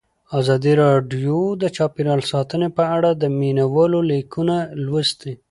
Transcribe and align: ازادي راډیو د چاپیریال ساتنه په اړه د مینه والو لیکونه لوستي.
ازادي 0.39 0.73
راډیو 0.83 1.39
د 1.61 1.63
چاپیریال 1.77 2.21
ساتنه 2.31 2.67
په 2.77 2.83
اړه 2.95 3.09
د 3.13 3.23
مینه 3.39 3.65
والو 3.75 3.99
لیکونه 4.11 4.55
لوستي. 4.85 5.33